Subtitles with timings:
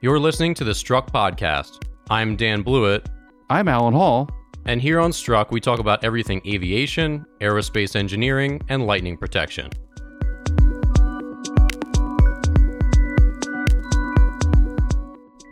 [0.00, 1.82] You're listening to the Struck Podcast.
[2.08, 3.08] I'm Dan Blewett,
[3.50, 4.30] I'm Alan Hall.
[4.64, 9.70] and here on Struck, we talk about everything aviation, aerospace engineering, and lightning protection.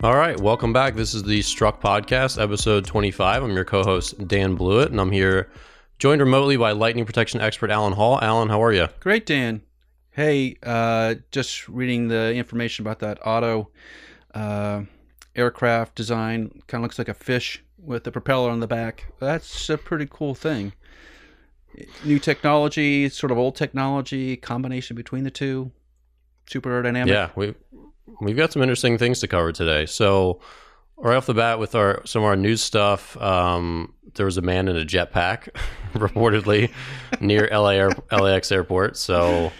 [0.03, 0.95] All right, welcome back.
[0.95, 3.43] This is the Struck Podcast, episode 25.
[3.43, 5.51] I'm your co host, Dan Blewett, and I'm here
[5.99, 8.21] joined remotely by lightning protection expert Alan Hall.
[8.23, 8.87] Alan, how are you?
[9.01, 9.63] Great, Dan.
[10.11, 13.71] Hey, uh, just reading the information about that Otto
[14.37, 14.83] uh,
[15.35, 16.63] aircraft design.
[16.67, 19.13] Kind of looks like a fish with a propeller on the back.
[19.19, 20.73] That's a pretty cool thing.
[22.05, 25.73] New technology, sort of old technology, combination between the two.
[26.49, 27.09] Super aerodynamic.
[27.09, 27.55] Yeah, we
[28.21, 29.85] we've got some interesting things to cover today.
[29.85, 30.41] So,
[30.97, 34.43] right off the bat, with our some of our news stuff, um, there was a
[34.43, 35.49] man in a jetpack
[35.95, 36.71] reportedly
[37.21, 38.97] near LA Air, LAX airport.
[38.97, 39.53] So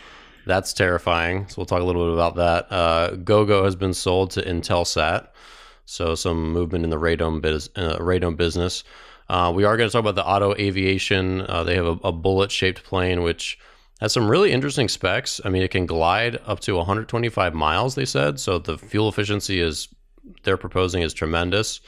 [0.47, 1.49] that's terrifying.
[1.49, 2.73] So we'll talk a little bit about that.
[2.73, 5.29] Uh, GoGo has been sold to Intelsat.
[5.85, 8.85] So some movement in the radome biz, uh, business.
[9.29, 11.43] Uh, we are going to talk about the Otto Aviation.
[11.43, 13.59] Uh, they have a, a bullet shaped plane which
[14.01, 15.41] has some really interesting specs.
[15.45, 17.95] I mean, it can glide up to 125 miles.
[17.95, 18.59] They said so.
[18.59, 19.89] The fuel efficiency is
[20.43, 21.81] they're proposing is tremendous.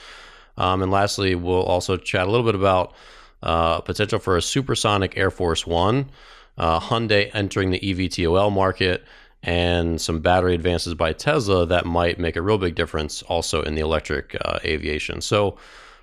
[0.57, 2.95] Um, and lastly, we'll also chat a little bit about
[3.43, 6.11] uh, potential for a supersonic Air Force One,
[6.59, 9.05] uh, Hyundai entering the eVTOL market,
[9.43, 13.75] and some battery advances by Tesla that might make a real big difference also in
[13.75, 15.21] the electric uh, aviation.
[15.21, 15.57] So,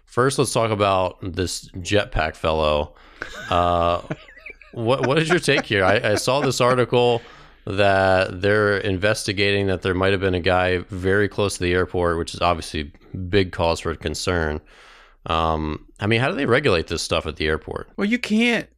[0.06, 2.95] first, let's talk about this jetpack fellow.
[3.50, 4.02] Uh,
[4.72, 5.84] what what is your take here?
[5.84, 7.22] I, I saw this article
[7.66, 12.17] that they're investigating that there might have been a guy very close to the airport,
[12.17, 12.92] which is obviously
[13.30, 14.62] big cause for concern.
[15.25, 17.90] Um, I mean, how do they regulate this stuff at the airport?
[17.97, 18.69] Well, you can't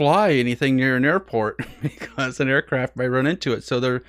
[0.00, 3.62] fly anything near an airport because an aircraft might run into it.
[3.62, 4.00] So they're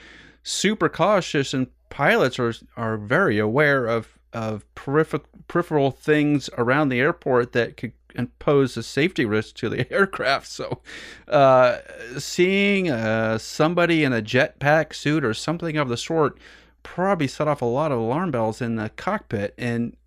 [0.41, 7.01] super cautious, and pilots are are very aware of of peripheral peripheral things around the
[7.01, 7.91] airport that could
[8.39, 10.47] pose a safety risk to the aircraft.
[10.47, 10.79] So,
[11.27, 11.79] uh,
[12.17, 16.37] seeing uh, somebody in a jetpack suit or something of the sort
[16.83, 19.97] probably set off a lot of alarm bells in the cockpit, and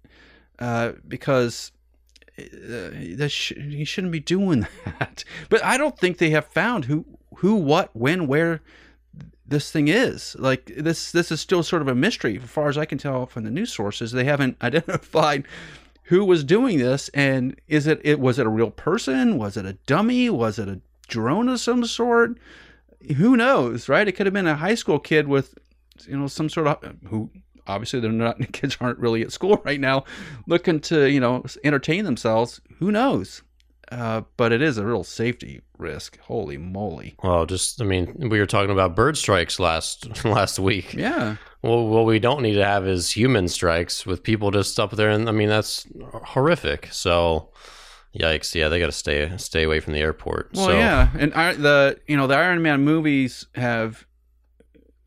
[0.59, 1.72] uh, because
[2.39, 5.25] uh, sh- you shouldn't be doing that.
[5.49, 7.05] But I don't think they have found who,
[7.37, 8.61] who, what, when, where
[9.47, 10.37] this thing is.
[10.39, 13.27] Like this, this is still sort of a mystery, as far as I can tell
[13.27, 14.12] from the news sources.
[14.12, 15.47] They haven't identified
[16.09, 19.39] who was doing this, and is it, it was it a real person?
[19.39, 20.28] Was it a dummy?
[20.28, 22.39] Was it a drone of some sort?
[23.16, 24.06] Who knows, right?
[24.06, 25.55] It could have been a high school kid with,
[26.06, 27.31] you know, some sort of who
[27.66, 30.04] obviously they're not kids aren't really at school right now
[30.47, 33.42] looking to you know entertain themselves who knows
[33.92, 38.38] uh, but it is a real safety risk holy moly Well, just I mean, we
[38.41, 40.94] were talking about bird strikes last last week.
[40.94, 44.92] yeah Well, what we don't need to have is human strikes with people just up
[44.92, 45.86] there, and I mean that's
[46.24, 46.88] horrific.
[46.92, 47.50] So,
[48.19, 48.54] yikes!
[48.54, 50.50] Yeah, they got to stay stay away from the airport.
[50.54, 54.06] well so, yeah and I, the you know the iron man movies have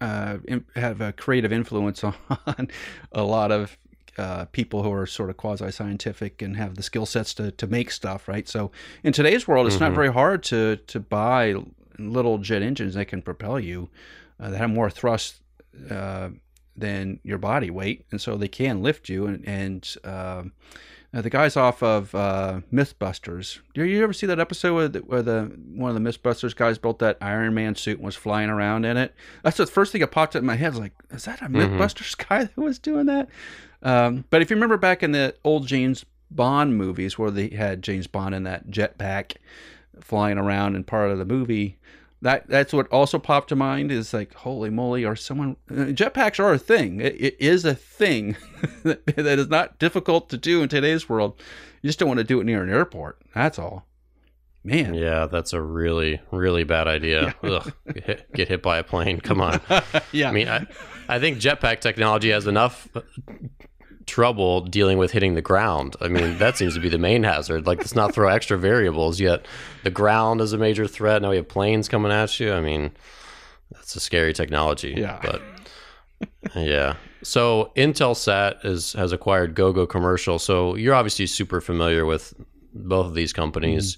[0.01, 0.37] uh,
[0.75, 2.67] have a creative influence on
[3.11, 3.77] a lot of
[4.17, 7.67] uh, people who are sort of quasi scientific and have the skill sets to, to
[7.67, 8.47] make stuff, right?
[8.49, 8.71] So
[9.03, 9.95] in today's world, it's not Mhm.
[9.95, 11.55] very hard to to buy
[11.99, 13.89] little jet engines that can propel you
[14.39, 15.41] uh, that have more thrust
[15.91, 16.29] uh,
[16.75, 19.25] than your body weight, and so they can lift you.
[19.27, 20.51] And, and um
[21.17, 23.59] uh, the guys off of uh, MythBusters.
[23.73, 26.77] Do you ever see that episode where the, where the one of the MythBusters guys
[26.77, 29.15] built that Iron Man suit and was flying around in it?
[29.41, 30.73] That's the first thing that popped up in my head.
[30.73, 33.29] Was like, is that a MythBusters guy that was doing that?
[33.81, 37.81] Um, but if you remember back in the old James Bond movies where they had
[37.81, 39.37] James Bond in that jetpack
[39.99, 41.76] flying around in part of the movie,
[42.21, 46.53] that that's what also popped to mind is like, holy moly, or someone jetpacks are
[46.53, 46.99] a thing.
[46.99, 48.35] It, it is a thing
[48.83, 51.39] that, that is not difficult to do in today's world.
[51.81, 53.19] You just don't want to do it near an airport.
[53.35, 53.85] That's all.
[54.63, 57.35] Man, yeah, that's a really really bad idea.
[57.43, 59.19] Ugh, get, hit, get hit by a plane.
[59.21, 59.61] Come on.
[60.11, 60.29] yeah.
[60.29, 60.65] I mean, I,
[61.07, 62.87] I think jetpack technology has enough
[64.07, 65.95] trouble dealing with hitting the ground.
[66.01, 67.67] I mean, that seems to be the main hazard.
[67.67, 69.19] Like, let's not throw extra variables.
[69.19, 69.45] Yet,
[69.83, 71.21] the ground is a major threat.
[71.21, 72.51] Now we have planes coming at you.
[72.53, 72.91] I mean,
[73.71, 74.95] that's a scary technology.
[74.97, 75.19] Yeah.
[75.21, 75.41] But
[76.55, 76.95] yeah.
[77.21, 80.39] So Intelsat is has acquired GoGo Commercial.
[80.39, 82.33] So you're obviously super familiar with
[82.73, 83.97] both of these companies.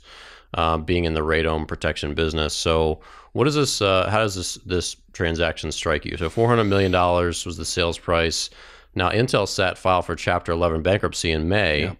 [0.56, 3.00] Uh, being in the radome protection business, so
[3.34, 3.84] what is this?
[3.84, 6.18] Uh, how does this this transaction strike you?
[6.18, 8.50] So four hundred million dollars was the sales price.
[8.96, 11.92] Now Intel Intelsat filed for Chapter Eleven bankruptcy in May,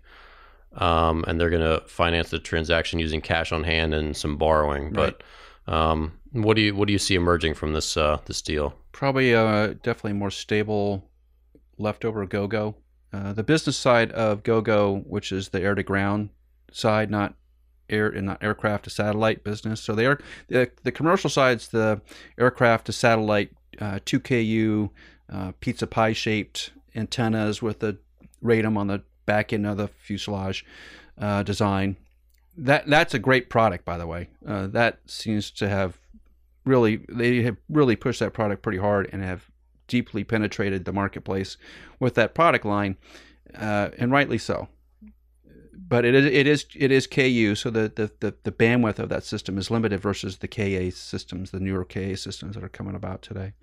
[0.74, 4.92] um, and they're going to finance the transaction using cash on hand and some borrowing.
[4.92, 5.24] But
[5.68, 8.76] um, what do you what do you see emerging from this uh, this deal?
[9.00, 11.10] probably uh, definitely more stable
[11.78, 12.76] leftover GoGo.
[13.14, 16.30] Uh, the business side of GoGo, which is the air to ground
[16.72, 17.34] side, not
[17.90, 19.80] air and not aircraft to satellite business.
[19.80, 20.20] So the air,
[20.50, 22.02] the, the commercial side's the
[22.38, 24.90] aircraft to satellite uh, 2KU
[25.32, 27.98] uh, pizza pie shaped antennas with the
[28.44, 30.66] radome on the back end of the fuselage
[31.18, 31.98] uh, design.
[32.58, 34.30] That that's a great product, by the way.
[34.46, 35.98] Uh, that seems to have
[36.66, 39.50] really they have really pushed that product pretty hard and have
[39.88, 41.58] deeply penetrated the marketplace
[42.00, 42.98] with that product line,
[43.58, 44.68] uh, and rightly so.
[45.74, 49.10] But it is it is it is KU, so the, the, the, the bandwidth of
[49.10, 52.96] that system is limited versus the KA systems, the newer KA systems that are coming
[52.96, 53.54] about today.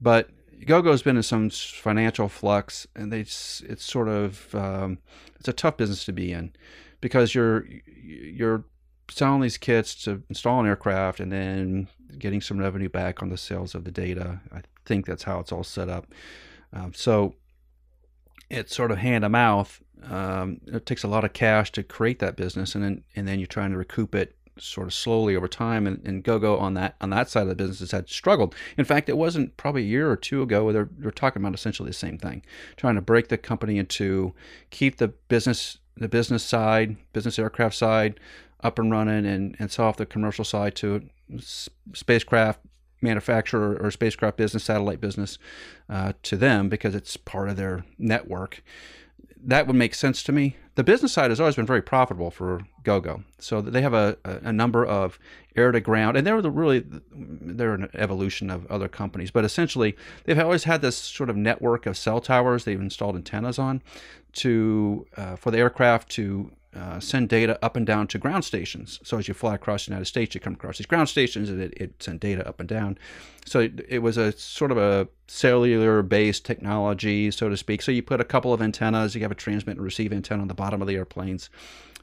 [0.00, 0.28] But
[0.66, 4.98] GoGo's been in some financial flux, and they it's sort of um,
[5.38, 6.52] it's a tough business to be in
[7.00, 8.64] because you're you're
[9.10, 11.88] selling these kits to install an aircraft and then
[12.18, 14.40] getting some revenue back on the sales of the data.
[14.52, 16.06] I think that's how it's all set up.
[16.72, 17.34] Um, so
[18.50, 19.82] it's sort of hand to mouth.
[20.04, 23.38] Um, it takes a lot of cash to create that business, and then and then
[23.38, 25.86] you're trying to recoup it sort of slowly over time.
[25.86, 28.54] And, and GoGo on that on that side of the business had struggled.
[28.76, 31.54] In fact, it wasn't probably a year or two ago where they're, they're talking about
[31.54, 32.42] essentially the same thing,
[32.76, 34.34] trying to break the company into
[34.70, 38.20] keep the business the business side, business aircraft side,
[38.62, 41.08] up and running, and and sell off the commercial side to
[41.92, 42.60] spacecraft
[43.00, 45.38] manufacturer or spacecraft business, satellite business,
[45.88, 48.62] uh, to them because it's part of their network
[49.44, 50.56] that would make sense to me.
[50.78, 54.52] The business side has always been very profitable for GoGo, so they have a, a
[54.52, 55.18] number of
[55.56, 59.96] air to ground, and they're the really they're an evolution of other companies, but essentially
[60.22, 63.82] they've always had this sort of network of cell towers they've installed antennas on
[64.34, 69.00] to uh, for the aircraft to uh, send data up and down to ground stations.
[69.02, 71.60] So as you fly across the United States, you come across these ground stations, and
[71.60, 72.98] it, it sent data up and down.
[73.46, 77.82] So it, it was a sort of a cellular-based technology, so to speak.
[77.82, 79.14] So you put a couple of antennas.
[79.14, 81.48] You have a transmit and receive antenna on the bottom of the airplanes,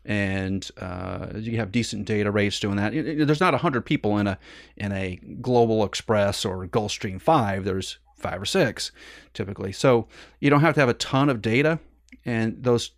[0.03, 2.93] and uh, you have decent data rates doing that.
[2.93, 4.39] There's not hundred people in a
[4.75, 7.65] in a Global Express or Gulfstream Five.
[7.65, 8.91] There's five or six
[9.33, 9.71] typically.
[9.71, 10.07] So
[10.39, 11.79] you don't have to have a ton of data
[12.25, 12.91] and those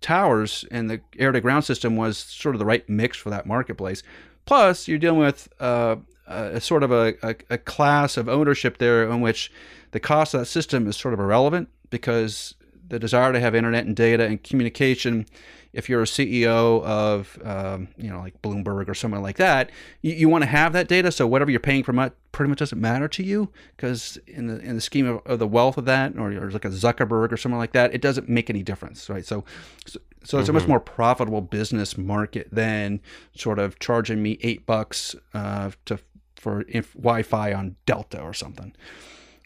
[0.00, 3.46] towers and the air to ground system was sort of the right mix for that
[3.46, 4.02] marketplace.
[4.46, 9.08] Plus, you're dealing with uh, a sort of a, a, a, class of ownership there
[9.08, 9.50] in which
[9.90, 12.54] the cost of that system is sort of irrelevant because
[12.88, 15.26] the desire to have internet and data and communication
[15.72, 19.70] if you're a CEO of, um, you know, like Bloomberg or someone like that,
[20.02, 21.12] you, you want to have that data.
[21.12, 24.58] So whatever you're paying for much, pretty much doesn't matter to you because in the
[24.60, 27.36] in the scheme of, of, the wealth of that, or, or like a Zuckerberg or
[27.36, 29.26] someone like that, it doesn't make any difference, right?
[29.26, 29.44] So,
[29.86, 30.50] so, so it's mm-hmm.
[30.50, 30.72] a much mm-hmm.
[30.72, 33.00] more profitable business market than
[33.36, 35.98] sort of charging me eight bucks uh, to
[36.36, 38.74] for Wi-Fi on Delta or something.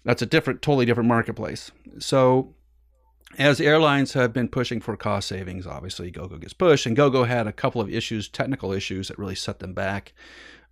[0.04, 1.70] That's a different, totally different marketplace.
[1.98, 2.54] So
[3.38, 7.46] as airlines have been pushing for cost savings, obviously GoGo gets pushed, and GoGo had
[7.46, 10.12] a couple of issues, technical issues that really set them back,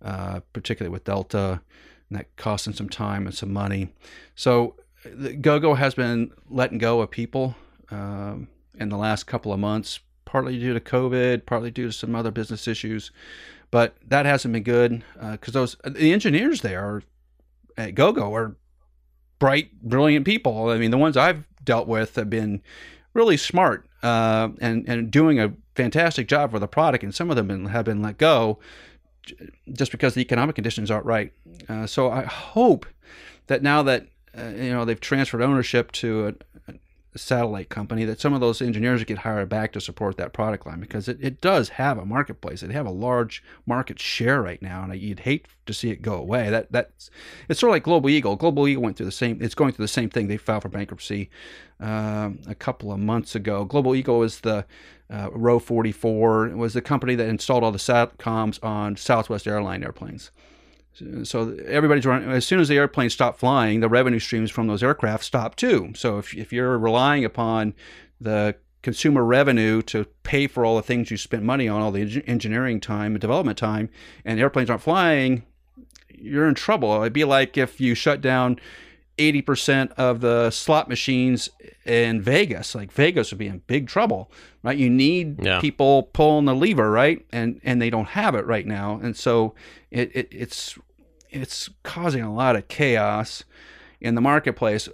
[0.03, 1.61] uh, particularly with Delta,
[2.09, 3.89] and that cost them some time and some money.
[4.35, 4.75] So
[5.41, 7.55] GoGo has been letting go of people
[7.89, 8.47] um,
[8.77, 12.31] in the last couple of months, partly due to COVID, partly due to some other
[12.31, 13.11] business issues,
[13.71, 17.01] but that hasn't been good because uh, those the engineers there
[17.77, 18.55] at GoGo are
[19.39, 20.69] bright, brilliant people.
[20.69, 22.61] I mean, the ones I've dealt with have been
[23.13, 27.35] really smart uh, and and doing a fantastic job for the product, and some of
[27.35, 28.59] them have been let go
[29.71, 31.31] just because the economic conditions aren't right.
[31.69, 32.85] Uh, so I hope
[33.47, 36.50] that now that uh, you know they've transferred ownership to a,
[37.19, 40.79] satellite company that some of those engineers get hired back to support that product line
[40.79, 42.63] because it, it does have a marketplace.
[42.63, 46.13] It have a large market share right now, and you'd hate to see it go
[46.13, 46.49] away.
[46.49, 47.11] That that's
[47.49, 48.35] it's sort of like Global Eagle.
[48.35, 49.39] Global Eagle went through the same.
[49.41, 50.27] It's going through the same thing.
[50.27, 51.29] They filed for bankruptcy
[51.79, 53.65] um, a couple of months ago.
[53.65, 54.65] Global Eagle was the
[55.09, 56.47] uh, Row 44.
[56.47, 60.31] It was the company that installed all the satcoms on Southwest Airline airplanes.
[61.23, 62.29] So everybody's running.
[62.29, 65.93] As soon as the airplanes stopped flying, the revenue streams from those aircraft stopped too.
[65.95, 67.73] So if, if you're relying upon
[68.19, 72.23] the consumer revenue to pay for all the things you spent money on, all the
[72.27, 73.89] engineering time and development time,
[74.25, 75.43] and airplanes aren't flying,
[76.09, 77.01] you're in trouble.
[77.01, 78.59] It'd be like if you shut down
[79.21, 81.49] 80% of the slot machines
[81.85, 82.73] in Vegas.
[82.73, 84.31] Like Vegas would be in big trouble,
[84.63, 84.77] right?
[84.77, 85.59] You need yeah.
[85.59, 87.25] people pulling the lever, right?
[87.31, 88.99] And and they don't have it right now.
[89.01, 89.53] And so
[89.91, 90.77] it, it it's
[91.29, 93.43] it's causing a lot of chaos
[93.99, 94.89] in the marketplace.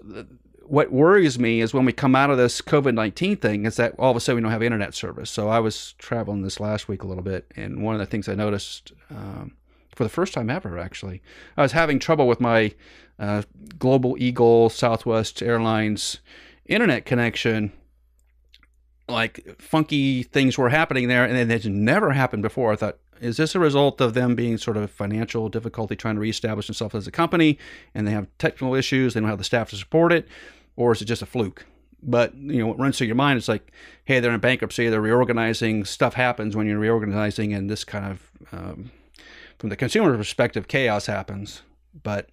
[0.65, 3.95] What worries me is when we come out of this COVID 19 thing, is that
[3.97, 5.29] all of a sudden we don't have internet service.
[5.29, 8.27] So I was traveling this last week a little bit, and one of the things
[8.27, 9.53] I noticed um,
[9.97, 11.23] for the first time ever, actually,
[11.57, 12.71] I was having trouble with my
[13.17, 13.41] uh,
[13.79, 16.19] Global Eagle Southwest Airlines
[16.67, 17.71] internet connection,
[19.09, 22.71] like funky things were happening there, and it had never happened before.
[22.71, 26.21] I thought, is this a result of them being sort of financial difficulty trying to
[26.21, 27.57] reestablish themselves as a company,
[27.95, 30.27] and they have technical issues, they don't have the staff to support it,
[30.75, 31.65] or is it just a fluke?
[32.03, 33.71] But you know, what runs through your mind is like,
[34.05, 35.85] hey, they're in bankruptcy, they're reorganizing.
[35.85, 38.91] Stuff happens when you're reorganizing, and this kind of, um,
[39.57, 41.61] from the consumer perspective, chaos happens.
[42.03, 42.29] But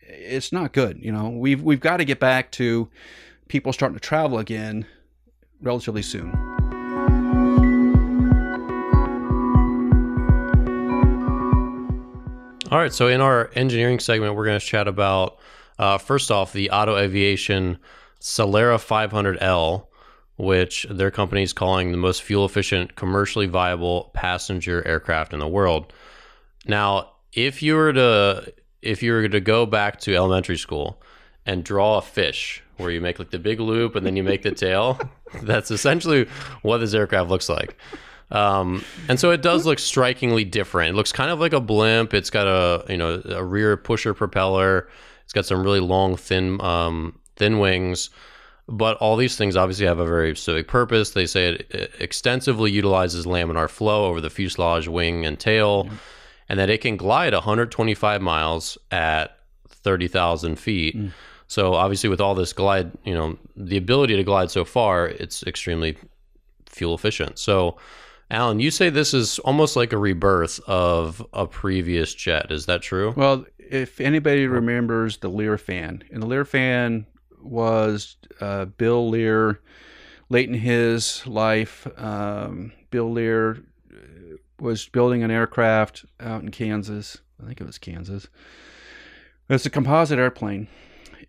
[0.00, 0.98] it's not good.
[1.00, 2.88] You know, we've we've got to get back to
[3.48, 4.86] people starting to travel again
[5.60, 6.32] relatively soon.
[12.70, 15.38] All right, so in our engineering segment, we're going to chat about
[15.78, 17.78] uh, first off the Otto Aviation
[18.20, 19.86] Celera 500L,
[20.36, 25.46] which their company is calling the most fuel efficient, commercially viable passenger aircraft in the
[25.46, 25.92] world.
[26.66, 28.52] Now, if you were to
[28.82, 31.02] if you were to go back to elementary school
[31.46, 34.42] and draw a fish where you make like the big loop and then you make
[34.42, 35.00] the tail,
[35.42, 36.26] that's essentially
[36.62, 37.76] what this aircraft looks like.
[38.30, 40.90] Um, and so it does look strikingly different.
[40.90, 42.14] It looks kind of like a blimp.
[42.14, 44.88] It's got a you know a rear pusher propeller.
[45.24, 48.10] It's got some really long, thin um, thin wings.
[48.66, 51.10] But all these things obviously have a very specific purpose.
[51.10, 55.98] They say it extensively utilizes laminar flow over the fuselage, wing, and tail, mm.
[56.48, 60.96] And that it can glide 125 miles at 30,000 feet.
[60.96, 61.12] Mm.
[61.46, 65.42] So obviously, with all this glide, you know, the ability to glide so far, it's
[65.44, 65.96] extremely
[66.66, 67.38] fuel efficient.
[67.38, 67.76] So
[68.30, 72.50] Alan, you say this is almost like a rebirth of a previous jet.
[72.50, 73.12] Is that true?
[73.16, 77.06] Well, if anybody remembers the Lear fan, and the Lear fan
[77.42, 79.60] was uh, Bill Lear,
[80.30, 83.58] late in his life, um, Bill Lear
[84.64, 87.18] was building an aircraft out in Kansas.
[87.40, 88.26] I think it was Kansas.
[89.48, 90.68] It's a composite airplane,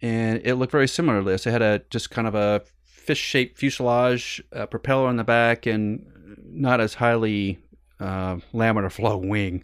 [0.01, 1.45] and it looked very similar to this.
[1.45, 6.05] It had a just kind of a fish-shaped fuselage, a propeller on the back, and
[6.47, 7.59] not as highly
[7.99, 9.63] uh, laminar flow wing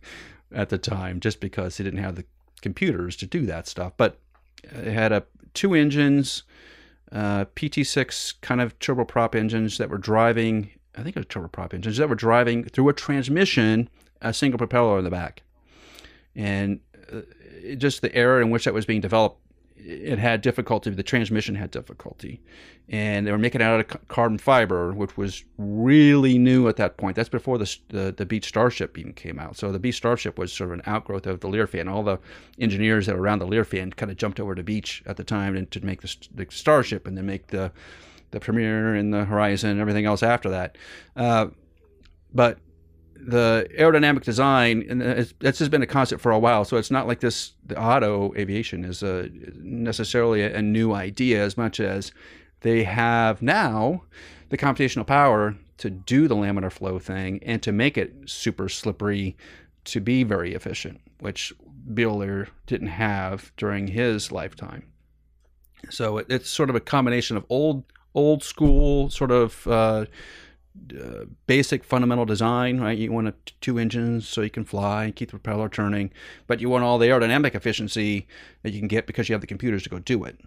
[0.54, 2.26] at the time, just because he didn't have the
[2.62, 3.94] computers to do that stuff.
[3.96, 4.20] But
[4.64, 5.24] it had a
[5.54, 6.44] two engines,
[7.12, 10.72] uh, PT6 kind of turboprop engines that were driving.
[10.96, 13.90] I think it was turboprop engines that were driving through a transmission,
[14.22, 15.44] a single propeller in the back,
[16.36, 16.80] and
[17.12, 17.22] uh,
[17.78, 19.42] just the era in which that was being developed
[19.84, 20.90] it had difficulty.
[20.90, 22.42] The transmission had difficulty,
[22.90, 26.98] and they were making it out of carbon fiber, which was really new at that
[26.98, 27.16] point.
[27.16, 29.58] That's before the the, the Beech Starship even came out.
[29.58, 31.90] So the Beech Starship was sort of an outgrowth of the Learfan.
[31.90, 32.20] All the
[32.60, 35.56] engineers that were around the Learfan kind of jumped over to Beech at the time
[35.56, 37.72] and to make the, the Starship, and then make the
[38.32, 40.78] the Premier and the Horizon and everything else after that.
[41.16, 41.48] Uh,
[42.34, 42.60] but
[43.16, 45.02] the aerodynamic design, and
[45.40, 47.54] this has been a concept for a while, so it's not like this.
[47.66, 49.30] The Otto Aviation is a,
[49.62, 52.12] necessarily a, a new idea as much as
[52.62, 54.04] they have now
[54.50, 59.36] the computational power to do the laminar flow thing and to make it super slippery
[59.84, 61.54] to be very efficient, which
[61.94, 64.84] Bill didn't have during his lifetime.
[65.90, 70.06] So it, it's sort of a combination of old old school sort of uh,
[71.00, 72.98] uh, basic fundamental design, right?
[72.98, 76.12] You want a, two engines so you can fly and keep the propeller turning,
[76.48, 78.28] but you want all the aerodynamic efficiency
[78.64, 80.40] that you can get because you have the computers to go do it.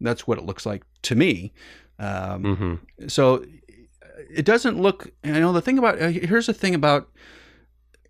[0.00, 1.52] That's what it looks like to me.
[1.98, 3.08] Um, mm-hmm.
[3.08, 3.44] So
[4.28, 5.10] it doesn't look.
[5.22, 7.08] You know, the thing about uh, here's the thing about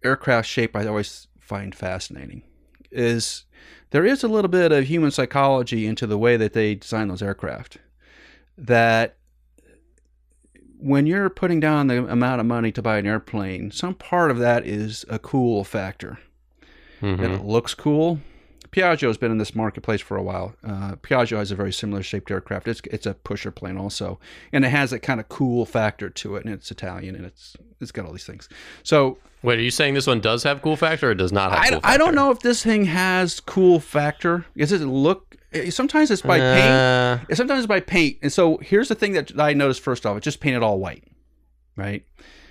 [0.04, 2.42] aircraft shape I always find fascinating
[2.90, 3.44] is
[3.90, 7.22] there is a little bit of human psychology into the way that they design those
[7.22, 7.78] aircraft
[8.58, 9.16] that
[10.78, 14.38] when you're putting down the amount of money to buy an airplane, some part of
[14.38, 16.18] that is a cool factor.
[17.00, 17.24] Mm-hmm.
[17.24, 18.20] it looks cool.
[18.72, 20.54] Piaggio's been in this marketplace for a while.
[20.64, 22.68] Uh, Piaggio has a very similar shaped aircraft.
[22.68, 24.20] It's it's a pusher plane also,
[24.52, 27.56] and it has a kind of cool factor to it, and it's Italian, and it's
[27.80, 28.48] it's got all these things.
[28.84, 31.60] So wait, are you saying this one does have cool factor, or does not have?
[31.60, 34.44] I, cool I don't know if this thing has cool factor.
[34.56, 35.36] Does it look
[35.70, 37.36] sometimes it's by uh, paint.
[37.36, 38.18] Sometimes it's by paint.
[38.22, 41.04] And so here's the thing that I noticed first off: it's just painted all white,
[41.76, 42.04] right?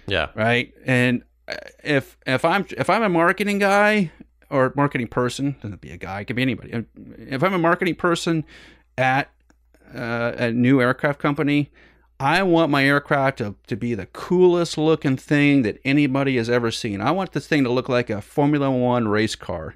[0.07, 0.29] Yeah.
[0.35, 0.73] Right.
[0.85, 4.11] And eh, if if I'm if I'm a marketing guy
[4.49, 6.85] or marketing person, doesn't be a guy, it could be anybody.
[7.17, 8.45] If I'm a marketing person
[8.97, 9.29] at
[9.93, 11.71] uh, a new aircraft company,
[12.19, 16.69] I want my aircraft to, to be the coolest looking thing that anybody has ever
[16.69, 16.99] seen.
[16.99, 19.75] I want this thing to look like a Formula One race car.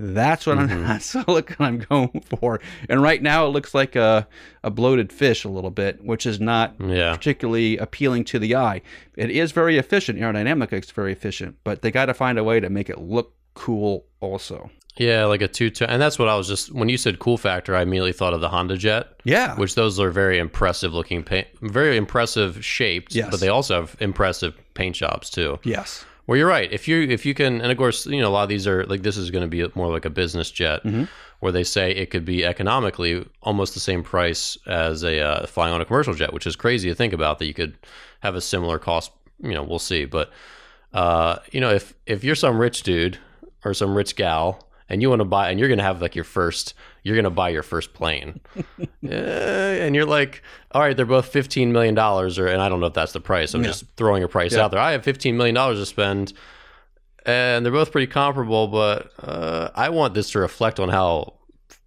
[0.00, 0.72] That's what mm-hmm.
[0.72, 0.82] I'm.
[0.86, 2.60] That's the look I'm going for.
[2.88, 4.28] And right now, it looks like a
[4.62, 7.14] a bloated fish a little bit, which is not yeah.
[7.14, 8.80] particularly appealing to the eye.
[9.16, 10.20] It is very efficient.
[10.20, 13.34] Aerodynamic it's very efficient, but they got to find a way to make it look
[13.54, 14.70] cool also.
[14.96, 17.36] Yeah, like a two ten, and that's what I was just when you said cool
[17.36, 19.56] factor, I immediately thought of the Honda Jet, Yeah.
[19.56, 23.28] which those are very impressive looking paint, very impressive shaped, Yes.
[23.30, 25.58] but they also have impressive paint jobs too.
[25.64, 26.04] yes.
[26.28, 26.70] Well, you're right.
[26.70, 28.84] If you if you can, and of course, you know, a lot of these are
[28.84, 30.84] like this is going to be more like a business jet,
[31.40, 35.72] where they say it could be economically almost the same price as a uh, flying
[35.72, 37.38] on a commercial jet, which is crazy to think about.
[37.38, 37.78] That you could
[38.20, 39.10] have a similar cost.
[39.42, 40.04] You know, we'll see.
[40.04, 40.30] But
[40.92, 43.18] uh, you know, if if you're some rich dude
[43.64, 46.14] or some rich gal and you want to buy, and you're going to have like
[46.14, 46.74] your first,
[47.08, 48.40] you're going to buy your first plane,
[49.08, 52.80] Eh, and you're like, all right, they're both fifteen million dollars, or and I don't
[52.80, 53.54] know if that's the price.
[53.54, 54.64] I'm just throwing a price Yeah.
[54.64, 54.80] out there.
[54.80, 56.32] I have fifteen million dollars to spend,
[57.26, 61.34] and they're both pretty comparable, but uh, I want this to reflect on how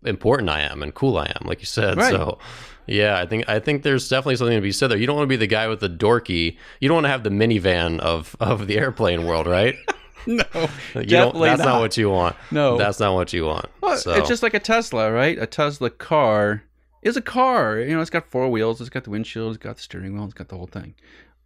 [0.04, 1.98] important I am and cool I am, like you said.
[1.98, 2.12] Right.
[2.12, 2.40] So.
[2.88, 4.98] Yeah, I think I think there's definitely something to be said there.
[4.98, 6.58] You don't want to be the guy with the dorky.
[6.80, 9.76] You don't want to have the minivan of of the airplane world, right?
[10.28, 10.44] No.
[10.54, 11.66] You don't, Definitely that's not.
[11.66, 11.82] not.
[11.82, 12.36] what you want.
[12.52, 12.78] No.
[12.78, 13.66] that's not what you want.
[13.82, 15.38] Well, so, it's just like a Tesla, right?
[15.38, 16.64] A Tesla car
[17.02, 17.80] is a car.
[17.80, 20.26] You know, it's got four wheels, it's got the windshield, it's got the steering wheel,
[20.26, 20.94] it's got the whole thing.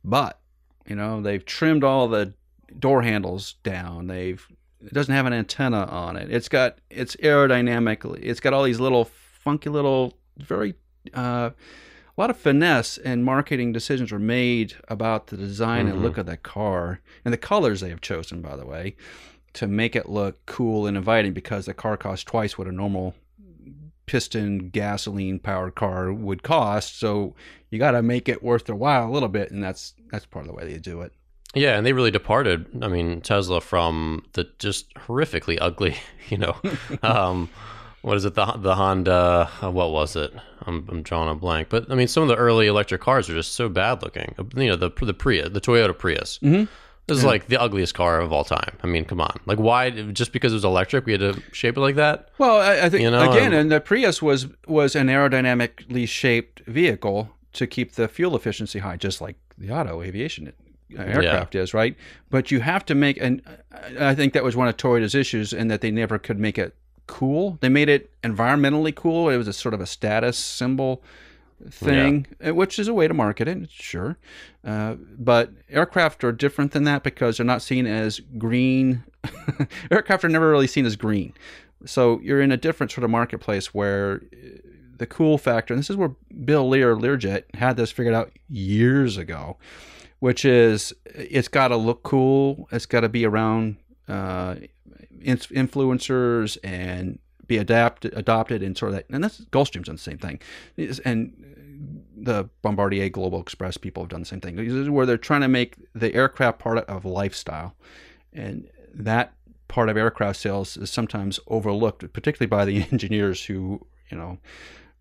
[0.04, 0.40] But,
[0.86, 2.34] you know, they've trimmed all the
[2.78, 4.08] door handles down.
[4.08, 4.46] They've
[4.82, 6.32] it doesn't have an antenna on it.
[6.32, 8.20] It's got it's aerodynamically.
[8.22, 10.76] It's got all these little funky little very
[11.14, 11.52] uh
[12.18, 16.02] a lot of finesse and marketing decisions were made about the design and Mhm.
[16.04, 18.96] look of that car and the colors they have chosen, by the way,
[19.54, 23.16] to make it look cool and inviting because the car costs twice what a normal
[24.06, 27.00] piston gasoline powered car would cost.
[27.00, 27.34] So
[27.72, 30.46] you got to make it worth their while a little bit, and that's that's part
[30.46, 31.12] of the way they do it.
[31.56, 32.66] yeah, and they really departed.
[32.82, 35.96] I mean, Tesla from the just horrifically ugly.
[36.30, 36.56] You know,
[37.04, 37.50] um,
[38.02, 38.34] what is it?
[38.36, 39.48] The the Honda.
[39.62, 40.34] What was it?
[40.68, 41.70] I'm, I'm drawing a blank.
[41.70, 44.34] But I mean, some of the early electric cars are just so bad looking.
[44.56, 46.40] You know, the the Prius, the Toyota Prius.
[46.42, 46.68] Mhm.
[47.08, 48.76] This is like the ugliest car of all time.
[48.82, 49.40] I mean, come on.
[49.46, 49.92] Like, why?
[49.92, 52.30] Just because it was electric, we had to shape it like that?
[52.40, 56.08] Well, I, I think You know, again, um, and the Prius was was an aerodynamically
[56.08, 60.52] shaped vehicle to keep the fuel efficiency high, just like the Otto Aviation
[60.98, 61.96] uh, aircraft is, right?
[62.32, 65.54] But you have to make, and I I think that was one of Toyota's issues,
[65.54, 66.76] in that they never could make it
[67.08, 67.58] cool.
[67.62, 69.30] They made it environmentally cool.
[69.30, 71.04] It was a sort of a status symbol
[71.70, 74.18] thing, uh, which is a way to market it, sure.
[74.64, 79.04] Uh, but aircraft are different than that because they're not seen as green.
[79.92, 81.34] aircraft are never really seen as green.
[81.86, 84.60] So you're in a different sort of marketplace where uh,
[84.98, 89.18] the cool factor, and this is where Bill Lear, Learjet, had this figured out years
[89.18, 89.58] ago,
[90.20, 92.68] which is it's got to look cool.
[92.72, 94.56] It's got to be around uh,
[95.22, 99.06] influencers and be adapted, adopted, and sort of that.
[99.10, 100.40] And that's Gulfstream's done the same thing,
[101.06, 101.46] and
[102.18, 104.56] the Bombardier Global Express people have done the same thing.
[104.56, 107.76] This is where they're trying to make the aircraft part of lifestyle,
[108.34, 109.34] and that
[109.68, 114.40] part of aircraft sales is sometimes overlooked, particularly by the engineers who you know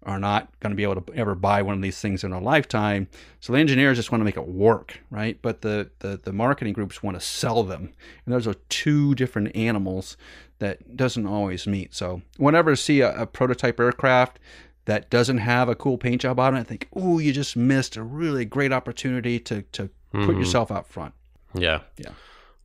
[0.06, 2.40] are not going to be able to ever buy one of these things in their
[2.40, 3.08] lifetime.
[3.40, 5.38] So the engineers just want to make it work, right?
[5.42, 7.92] But the the, the marketing groups want to sell them,
[8.24, 10.16] and those are two different animals
[10.58, 11.94] that doesn't always meet.
[11.94, 14.38] So whenever I see a, a prototype aircraft
[14.86, 17.96] that doesn't have a cool paint job on it, I think, oh, you just missed
[17.96, 20.38] a really great opportunity to to put Mhm.
[20.38, 21.12] yourself out front.
[21.54, 21.80] Yeah.
[21.96, 22.10] Yeah.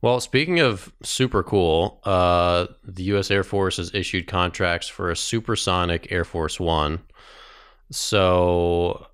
[0.02, 3.30] Well, speaking of super cool, uh, the U.S.
[3.30, 7.00] Air Force has issued contracts for a supersonic Air Force One.
[7.90, 9.06] So,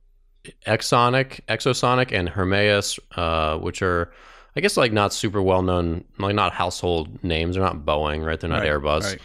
[0.66, 4.12] Exonic, Exosonic, and Hermeus, uh, which are,
[4.54, 7.56] I guess, like not super well known, like not household names.
[7.56, 8.38] They're not Boeing, right?
[8.38, 9.02] They're not Right, Airbus.
[9.02, 9.20] right.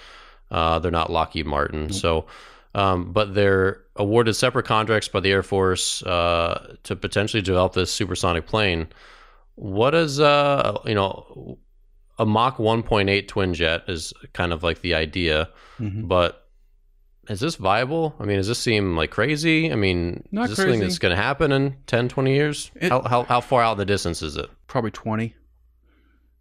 [0.49, 1.93] Uh, they're not Lockheed Martin.
[1.93, 2.25] So,
[2.73, 7.91] um, but they're awarded separate contracts by the Air Force uh, to potentially develop this
[7.91, 8.87] supersonic plane.
[9.55, 11.57] What is uh you know
[12.19, 16.07] a Mach 1.8 twin jet is kind of like the idea, Mhm.
[16.07, 16.37] but
[17.29, 18.15] is this viable?
[18.19, 19.71] I mean, does this seem like crazy?
[19.71, 20.81] I mean, Not is this crazy.
[20.81, 22.71] that's going to happen in 10, 20 years?
[22.75, 24.49] It- how, how, how far out in the distance is it?
[24.67, 25.35] Probably twenty.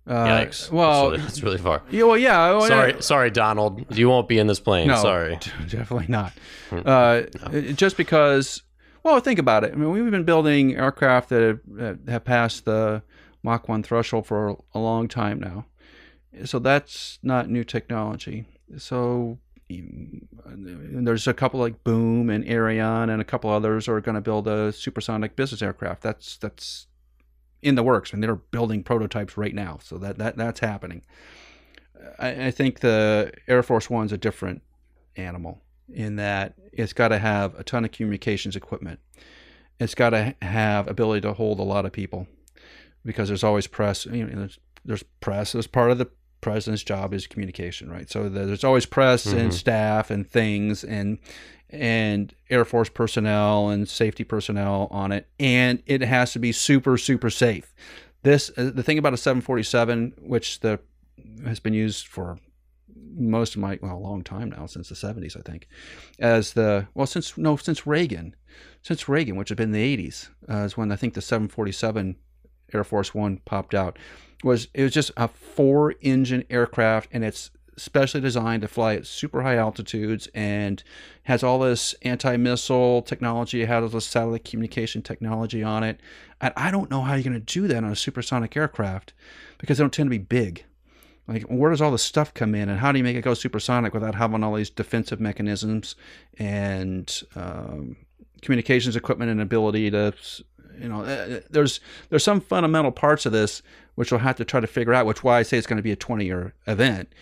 [0.06, 0.70] Uh, Yikes.
[0.72, 1.82] Well, That's, that's really far.
[1.90, 2.50] yeah, well, yeah.
[2.50, 3.84] oh, Sorry, sorry, Donald.
[3.96, 4.88] You won't be in this plane.
[4.88, 5.38] No, Sorry.
[5.68, 6.32] definitely not.
[6.70, 6.80] Hmm.
[6.84, 8.62] Uh, it- Just because,
[9.02, 9.72] well, think about it.
[9.72, 13.02] I mean, we've been building aircraft that have, have passed the
[13.42, 15.66] Mach 1 threshold for a long time now.
[16.44, 18.46] So that's not new technology.
[18.76, 19.38] So
[19.70, 24.20] mm, there's a couple like Boom and Aerion and a couple others are going to
[24.20, 26.02] build a supersonic business aircraft.
[26.02, 26.86] That's that's
[27.62, 29.78] in the works, and they're building prototypes right now.
[29.82, 31.02] So that, that that's happening.
[32.18, 34.62] I, I think the Air Force One's a different
[35.16, 35.60] animal
[35.92, 39.00] in that it's got to have a ton of communications equipment.
[39.78, 42.26] It's got to have ability to hold a lot of people
[43.04, 44.06] because there's always press.
[44.06, 46.08] You know, there's, there's press as part of the
[46.40, 48.10] president's job is communication, right?
[48.10, 49.38] So there's always press mm-hmm.
[49.38, 51.18] and staff and things and
[51.72, 56.98] and Air Force personnel and safety personnel on it, and it has to be super
[56.98, 57.74] super safe.
[58.22, 60.80] This uh, the thing about a 747, which the
[61.44, 62.38] has been used for
[63.14, 65.68] most of my well a long time now since the 70s I think
[66.18, 68.34] as the well since no since Reagan
[68.82, 72.16] since Reagan which had been the 80s uh, is when I think the 747
[72.72, 73.98] Air Force One popped out
[74.42, 79.06] was it was just a four engine aircraft and it's specially designed to fly at
[79.06, 80.82] super high altitudes and
[81.24, 85.98] has all this anti-missile technology, has all this satellite communication technology on it.
[86.40, 89.14] And I don't know how you're going to do that on a supersonic aircraft
[89.58, 90.64] because they don't tend to be big.
[91.30, 93.34] Like, where does all the stuff come in, and how do you make it go
[93.34, 95.94] supersonic without having all these defensive mechanisms
[96.38, 97.96] and um,
[98.42, 100.12] communications equipment and ability to,
[100.76, 103.62] you know, uh, uh, there's there's some fundamental parts of this
[103.94, 105.06] which we'll have to try to figure out.
[105.06, 107.12] Which why I say it's going to be a 20 year event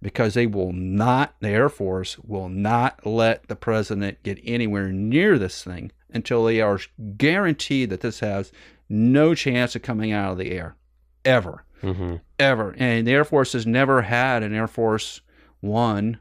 [0.00, 5.38] because they will not, the Air Force will not let the president get anywhere near
[5.38, 6.80] this thing until they are
[7.18, 8.50] guaranteed that this has
[8.88, 10.76] no chance of coming out of the air
[11.24, 11.64] ever.
[11.82, 12.16] Mm-hmm.
[12.38, 12.74] Ever.
[12.78, 15.20] And the Air Force has never had an Air Force
[15.60, 16.18] One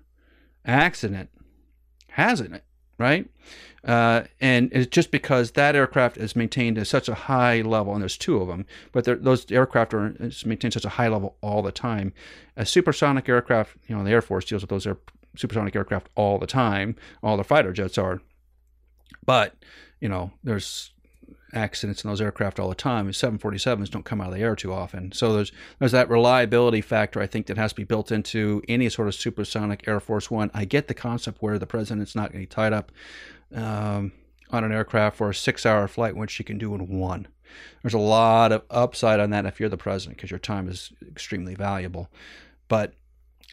[0.66, 1.30] accident,
[2.10, 2.64] hasn't it?
[2.98, 3.30] Right?
[3.84, 8.02] Uh, and it's just because that aircraft is maintained at such a high level, and
[8.02, 10.10] there's two of them, but those aircraft are
[10.46, 12.12] maintained at such a high level all the time.
[12.58, 14.98] A supersonic aircraft, you know, the Air Force deals with those air,
[15.38, 16.96] supersonic aircraft all the time.
[17.24, 18.22] All the fighter jets are,
[19.26, 19.56] but
[20.02, 20.92] you know, there's
[21.58, 23.10] accidents in those aircraft all the time.
[23.10, 25.12] 747s don't come out of the air too often.
[25.12, 28.88] So there's there's that reliability factor I think that has to be built into any
[28.90, 30.52] sort of supersonic Air Force One.
[30.54, 32.92] I get the concept where the president's not going to be tied up
[33.54, 34.14] um,
[34.52, 37.28] on an aircraft for a six-hour flight, which you can do in one.
[37.82, 40.92] There's a lot of upside on that if you're the president because your time is
[41.08, 42.10] extremely valuable.
[42.68, 42.94] But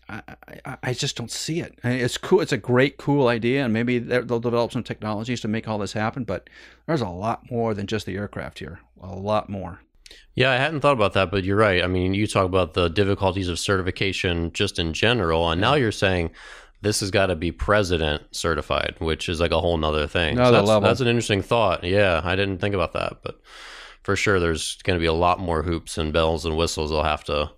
[0.09, 0.23] I,
[0.65, 1.79] I, I, just don't see it.
[1.83, 2.41] it's cool.
[2.41, 5.93] It's a great, cool idea, and maybe they'll develop some technologies to make all this
[5.93, 6.25] happen.
[6.25, 6.51] But
[6.87, 8.81] there's a lot more than just the aircraft here.
[9.03, 9.81] A lot more.
[10.35, 11.83] Yeah, I hadn't thought about that, but you're right.
[11.83, 15.93] I mean, you talk about the difficulties of certification just in general, and now you're
[15.93, 16.31] saying
[16.83, 20.35] this has got to be president certified, which is like a whole nother thing.
[20.35, 20.89] Another so that's, level.
[20.89, 21.85] that's an interesting thought.
[21.85, 23.41] Yeah, I didn't think about that, but
[24.03, 27.03] for sure, there's going to be a lot more hoops and bells and whistles they'll
[27.03, 27.51] have to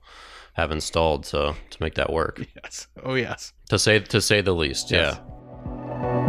[0.56, 2.44] have installed to to make that work.
[2.64, 2.88] Yes.
[3.04, 3.52] Oh yes.
[3.68, 4.90] To say to say the least.
[4.90, 5.14] Yes.
[5.16, 6.26] Yeah.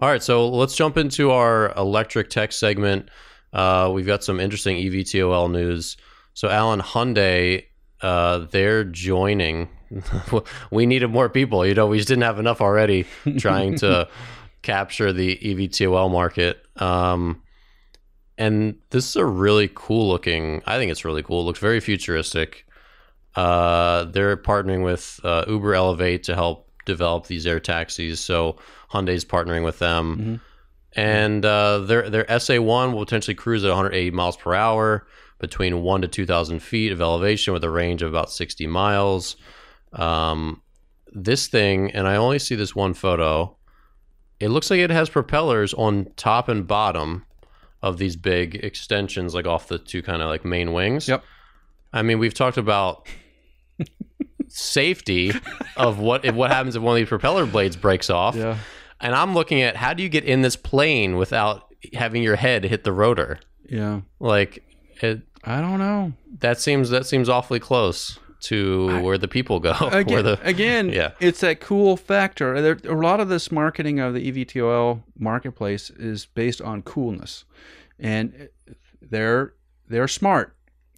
[0.00, 3.08] All right, so let's jump into our electric tech segment.
[3.52, 5.96] Uh, we've got some interesting EVTOL news.
[6.34, 7.66] So, Alan Hyundai,
[8.00, 9.68] uh, they're joining.
[10.72, 11.64] we needed more people.
[11.64, 13.06] You know, we just didn't have enough already
[13.38, 14.08] trying to
[14.62, 16.58] capture the EVTOL market.
[16.76, 17.40] Um,
[18.42, 20.62] and this is a really cool looking.
[20.66, 21.42] I think it's really cool.
[21.42, 22.66] It looks very futuristic.
[23.36, 28.18] Uh, they're partnering with uh, Uber Elevate to help develop these air taxis.
[28.18, 28.56] So
[28.90, 30.34] Hyundai's partnering with them, mm-hmm.
[31.00, 35.06] and uh, their their SA1 will potentially cruise at 180 miles per hour
[35.38, 39.36] between one to 2,000 feet of elevation with a range of about 60 miles.
[39.92, 40.62] Um,
[41.12, 43.56] this thing, and I only see this one photo.
[44.40, 47.24] It looks like it has propellers on top and bottom
[47.82, 51.08] of these big extensions, like off the two kind of like main wings.
[51.08, 51.24] Yep.
[51.92, 53.06] I mean, we've talked about
[54.48, 55.32] safety
[55.76, 58.36] of what if what happens if one of these propeller blades breaks off.
[58.36, 58.58] Yeah.
[59.00, 62.64] And I'm looking at how do you get in this plane without having your head
[62.64, 63.40] hit the rotor?
[63.68, 64.02] Yeah.
[64.20, 64.62] Like
[65.02, 66.12] it I don't know.
[66.38, 69.74] That seems that seems awfully close to I, where the people go.
[69.92, 71.12] Again, the, again yeah.
[71.20, 72.60] it's that cool factor.
[72.60, 77.44] There, a lot of this marketing of the EVTOL marketplace is based on coolness,
[77.98, 78.48] and
[79.00, 79.54] they're
[79.88, 80.56] they're smart,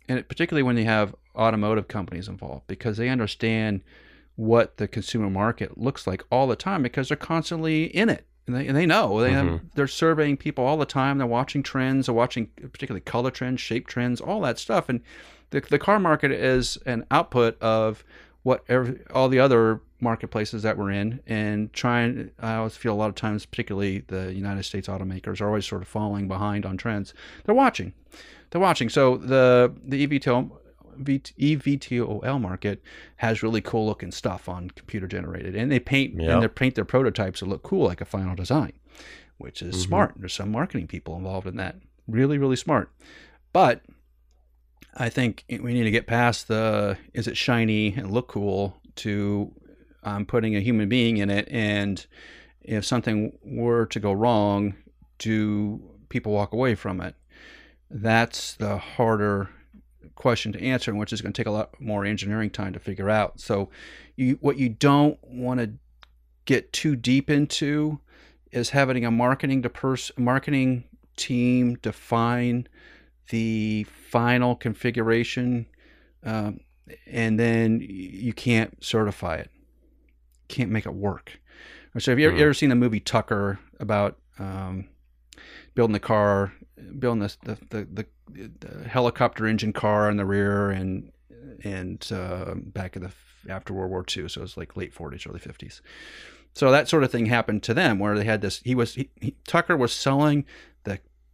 [0.09, 3.83] and particularly when they have automotive companies involved because they understand
[4.37, 8.27] what the consumer market looks like all the time because they're constantly in it.
[8.47, 9.49] And they, and they know they mm-hmm.
[9.49, 11.17] have, they're surveying people all the time.
[11.17, 12.07] They're watching trends.
[12.07, 14.89] They're watching particularly color trends, shape trends, all that stuff.
[14.91, 15.01] And
[15.55, 18.05] the, the car market is an output of
[18.43, 22.95] what every, all the other marketplaces that we're in and trying i always feel a
[22.95, 26.77] lot of times particularly the united states automakers are always sort of falling behind on
[26.77, 27.14] trends
[27.45, 27.95] they're watching
[28.51, 30.51] they're watching so the the evtol
[30.97, 32.81] EVTOL market
[33.17, 36.31] has really cool looking stuff on computer generated, and they paint yep.
[36.31, 38.73] and they paint their prototypes to look cool like a final design,
[39.38, 39.83] which is mm-hmm.
[39.83, 40.14] smart.
[40.17, 42.90] There's some marketing people involved in that, really really smart.
[43.53, 43.83] But
[44.97, 49.53] I think we need to get past the is it shiny and look cool to
[50.03, 52.05] um, putting a human being in it, and
[52.63, 54.75] if something were to go wrong,
[55.19, 57.15] do people walk away from it?
[57.95, 59.49] that's the harder
[60.17, 62.79] question to answer, and which is going to take a lot more engineering time to
[62.79, 63.41] figure out.
[63.41, 63.71] So,
[64.17, 65.73] you what you don't want to
[66.45, 68.01] get too deep into
[68.53, 70.85] is having a marketing to pers- marketing
[71.17, 72.69] team define
[73.31, 75.67] the final configuration,
[76.25, 76.61] um,
[77.07, 79.51] and then you can't certify it,
[80.49, 81.41] can't make it work.
[81.99, 82.43] So, have you ever, Hmm.
[82.43, 84.89] ever seen the movie Tucker about um,
[85.75, 86.53] building the car,
[86.99, 88.07] building this, the, the the
[88.59, 91.13] the helicopter engine car in the rear, and
[91.63, 93.13] and uh, back in the
[93.49, 95.83] after World War II, so it was like late 40s, early 50s.
[96.55, 98.61] So that sort of thing happened to them, where they had this.
[98.65, 100.74] He was he, he, Tucker was selling the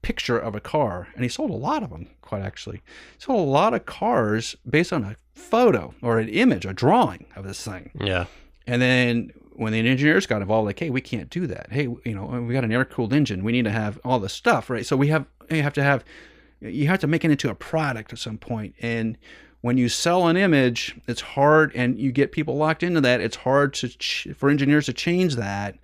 [0.02, 2.08] picture of a car, and he sold a lot of them.
[2.22, 6.64] Quite actually, he sold a lot of cars based on a photo or an image,
[6.64, 7.90] a drawing of this thing.
[8.00, 8.26] Yeah.
[8.66, 11.70] And then when the engineers got involved, like, hey, we can't do that.
[11.70, 13.44] Hey, you know, uh, we got an air cooled engine.
[13.44, 14.86] We need to have all this stuff, right?
[14.86, 16.04] So we have you have to have
[16.60, 18.74] you have to make it into a product at some point.
[18.80, 19.18] And
[19.62, 23.20] when you sell an image, it's hard, and you get people locked into that.
[23.20, 25.78] It's hard to ch- for engineers to change that.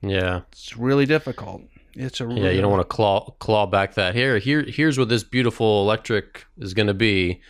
[0.00, 0.42] Yeah.
[0.52, 1.62] It's really difficult.
[1.94, 4.38] It's a Yeah, you don't want to claw claw back that here.
[4.38, 7.40] Here, here's what this beautiful electric is going to be,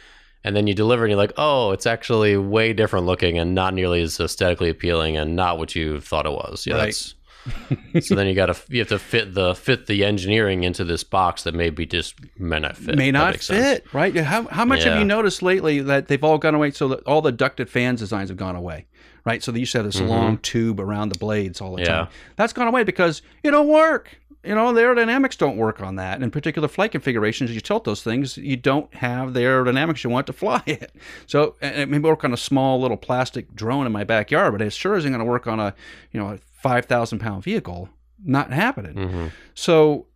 [0.44, 3.74] and then you deliver, and you're like, oh, it's actually way different looking and not
[3.74, 6.66] nearly as aesthetically appealing, and not what you thought it was.
[6.66, 6.84] Yeah, Right.
[6.86, 7.14] that's.
[8.06, 11.02] so then you got to you have to fit the fit the engineering into this
[11.02, 12.96] box that maybe just may not fit.
[12.96, 13.80] may not makes sense.
[13.80, 14.16] fit, right?
[14.16, 16.70] How, how much have you noticed lately that they've all gone away?
[16.70, 18.86] So that all the ducted fans designs have gone away,
[19.24, 19.42] right?
[19.42, 21.90] So they used to have this long tube around the blades all the Mm-hmm.
[21.90, 21.98] Yeah.
[22.04, 22.08] time.
[22.36, 24.20] That's gone away because it don't work.
[24.44, 26.20] You know, the aerodynamics don't work on that.
[26.20, 30.10] In particular flight configurations, as you tilt those things, you don't have the aerodynamics you
[30.10, 30.94] want to fly it.
[31.26, 34.62] So and it may work on a small little plastic drone in my backyard, but
[34.62, 35.74] it sure isn't going to work on a,
[36.10, 37.88] you know, a 5,000 pound vehicle.
[38.24, 39.08] Not happening.
[39.08, 40.06] hmm So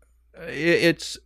[0.48, 1.18] it's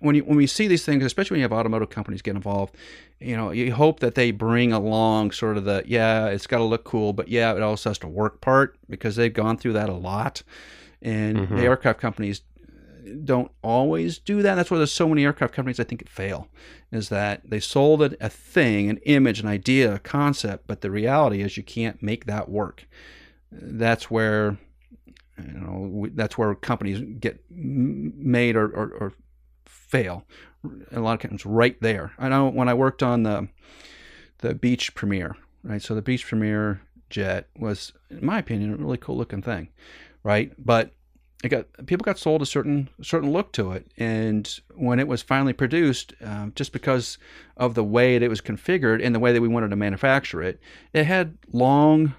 [0.00, 2.74] when you when we see these things, especially when you have automotive companies get involved,
[3.20, 6.64] you know, you hope that they bring along sort of the yeah, it's got to
[6.64, 9.88] look cool, but yeah, it also has to work part because they've gone through that
[9.88, 10.42] a lot,
[11.02, 11.56] and Mhm.
[11.56, 12.42] the aircraft companies
[13.24, 14.56] don't always do that.
[14.56, 16.48] That's why there's so many aircraft companies I think fail,
[16.92, 20.90] is that they sold a, a thing, an image, an idea, a concept, but the
[20.90, 22.86] reality is you can't make that work.
[23.50, 24.58] That's where
[25.38, 29.12] you know we- that's where companies get m- made or, or, or
[29.64, 30.24] fail
[30.90, 33.46] a lot of times right there i know when i worked on the
[34.38, 38.98] the Beech Premier right so the Beech Premier jet was in my opinion a really
[38.98, 39.68] cool looking thing
[40.22, 40.92] right but
[41.44, 45.22] it got people got sold a certain certain look to it and when it was
[45.22, 47.16] finally produced um, just because
[47.56, 50.42] of the way that it was configured and the way that we wanted to manufacture
[50.42, 50.60] it
[50.92, 52.14] it had long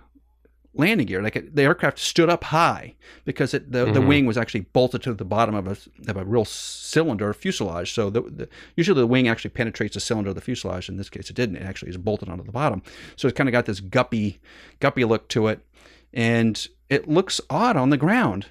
[0.76, 1.22] landing gear.
[1.22, 4.08] Like it, the aircraft stood up high because it, the, the Mhm.
[4.08, 5.76] wing was actually bolted to the bottom of a
[6.10, 7.92] of a real cylinder fuselage.
[7.92, 10.88] So the, the usually the wing actually penetrates the cylinder of the fuselage.
[10.88, 11.58] In this case, it didn't.
[11.58, 12.84] It actually is bolted onto the bottom.
[13.16, 14.40] So it's kind of got this guppy
[14.80, 15.66] guppy look to it,
[16.14, 18.48] and it looks odd on the ground.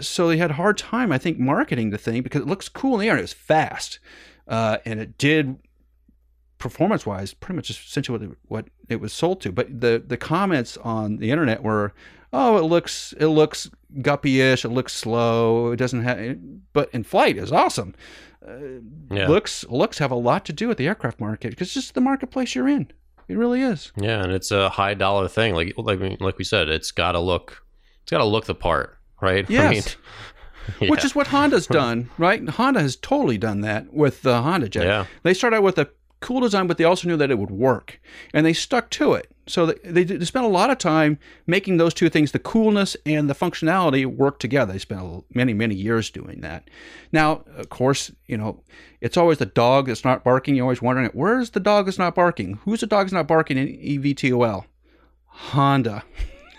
[0.00, 2.94] So they had a hard time, I think, marketing the thing because it looks cool
[2.94, 3.12] in the air.
[3.12, 3.98] and It was fast,
[4.48, 5.56] uh, and it did
[6.58, 10.16] performance wise pretty much essentially what it, what it was sold to but the the
[10.16, 11.92] comments on the internet were
[12.32, 13.68] oh it looks it looks
[14.00, 16.38] guppy-ish it looks slow it doesn't have
[16.72, 17.92] but in flight is awesome
[18.46, 18.52] uh,
[19.12, 19.26] Yeah.
[19.26, 22.00] looks looks have a lot to do with the aircraft market because it's just the
[22.00, 22.88] marketplace you're in
[23.28, 25.54] it really is Yeah, and it's a high dollar thing.
[25.54, 27.62] Like like like we said, it's got to look
[28.02, 29.48] it's got to look the part, right?
[29.50, 29.96] Yes.
[30.80, 30.90] yeah.
[30.90, 34.86] which is what honda's done right honda has totally done that with the honda jet
[34.86, 35.06] Yeah.
[35.24, 38.00] they started out with a cool design, but they also knew that it would work,
[38.32, 39.31] and they stuck to it.
[39.46, 43.28] So they, they, spent a lot of time making those two things, the coolness and
[43.28, 44.72] the functionality, work together.
[44.72, 46.70] They spent many, many years doing that.
[47.10, 48.62] Now, of course, you know,
[49.00, 50.54] it's always the dog that's not barking.
[50.54, 52.60] You're always wondering, where's the dog that's not barking?
[52.64, 54.64] Who's the dog that's not barking in EVTOL?
[55.26, 56.04] Honda.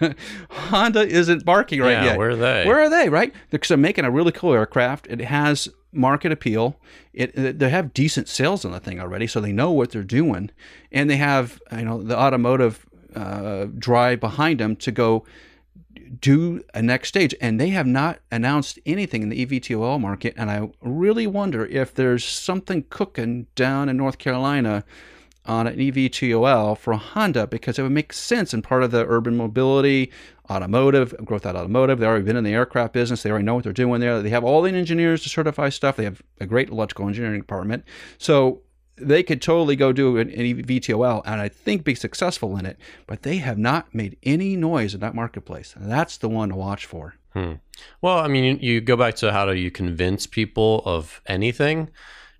[0.49, 2.17] Honda isn't barking right yeah, yet.
[2.17, 2.65] where are they?
[2.65, 3.07] Where are they?
[3.07, 3.33] Right?
[3.49, 5.07] Because they're making a really cool aircraft.
[5.09, 6.75] It has market appeal.
[7.13, 10.03] It, it- they have decent sales on the thing already, so they know what they're
[10.03, 10.49] doing,
[10.91, 15.25] and they have you know the automotive uh, drive behind them to go
[16.19, 17.33] do a next stage.
[17.41, 20.33] And they have not announced anything in the eVTOL market.
[20.37, 24.83] And I really wonder if there's something cooking down in North Carolina
[25.45, 29.35] on an eVTOL for Honda because it would make sense and part of the urban
[29.35, 30.11] mobility,
[30.49, 31.99] automotive, growth out automotive.
[31.99, 33.23] They've already been in the aircraft business.
[33.23, 34.21] They already know what they're doing there.
[34.21, 35.97] They have all the engineers to certify stuff.
[35.97, 37.83] They have a great electrical engineering department.
[38.17, 38.61] So
[38.95, 42.77] they could totally go do an, an VTOL and I think be successful in it,
[43.07, 45.75] but they have not made any noise in that marketplace.
[45.75, 47.15] And that's the one to watch for.
[47.33, 47.53] Hmm.
[48.01, 51.89] Well, I mean, you go back to how do you convince people of anything,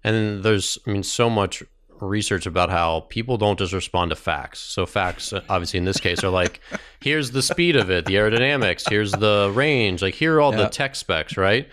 [0.04, 1.64] and there's, I mean, so much
[2.08, 4.60] research about how people don't just respond to facts.
[4.60, 6.60] So facts, obviously in this case, are like,
[7.02, 10.68] here's the speed of it, the aerodynamics, here's the range, like here are all the
[10.70, 11.68] tech specs, right?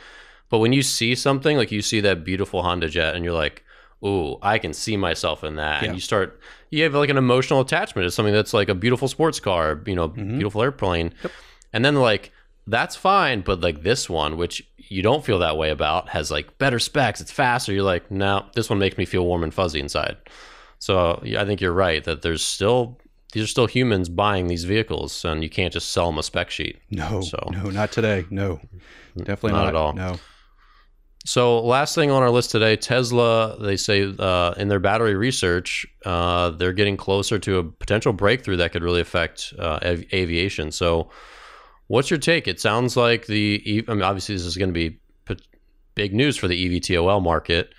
[0.48, 3.62] But when you see something, like you see that beautiful Honda Jet, and you're like,
[4.04, 5.88] ooh, I can see myself in that, Yeah.
[5.88, 6.40] and you start,
[6.70, 9.94] you have like an emotional attachment to something that's like a beautiful sports car, you
[9.94, 10.36] know, Mm-hmm.
[10.38, 11.12] beautiful airplane,
[11.72, 12.32] and then like
[12.66, 16.58] that's fine, but like this one, which you don't feel that way about, has like
[16.58, 17.72] better specs, it's faster.
[17.72, 20.16] You're like, no, this one makes me feel warm and fuzzy inside.
[20.78, 22.98] So I think you're right that there's still
[23.32, 26.50] these are still humans buying these vehicles, and you can't just sell them a spec
[26.50, 26.80] sheet.
[26.90, 28.24] No, So- no, not today.
[28.28, 28.60] No,
[29.16, 29.92] definitely Not not, at all.
[29.92, 30.16] No.
[31.26, 33.56] So last thing on our list today, Tesla.
[33.60, 38.56] They say uh, in their battery research, uh, they're getting closer to a potential breakthrough
[38.56, 40.72] that could really affect uh, av- aviation.
[40.72, 41.10] So,
[41.90, 42.46] what's your take?
[42.46, 43.84] It sounds like the.
[43.88, 45.00] I mean, obviously, this is going to be
[45.96, 47.74] big news for the EVTOL market.